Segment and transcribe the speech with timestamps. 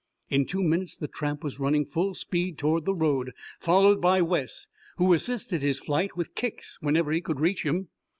[0.31, 4.65] In two minutes the tramp was running full speed toward the road, followed by Wes,
[4.97, 7.89] who assisted his flight with kicks whenever he could reach him.